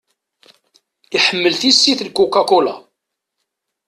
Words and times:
Iḥemmel 1.17 1.55
tissit 1.61 1.99
n 2.03 2.09
Coca-Cola. 2.17 2.75